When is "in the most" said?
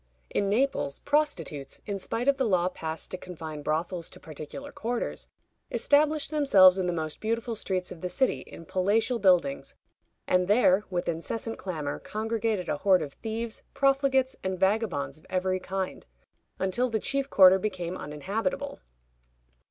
6.79-7.19